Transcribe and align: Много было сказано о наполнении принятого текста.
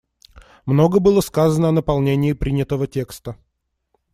Много 0.65 0.99
было 0.99 1.21
сказано 1.21 1.69
о 1.69 1.71
наполнении 1.71 2.33
принятого 2.33 2.87
текста. 2.87 3.37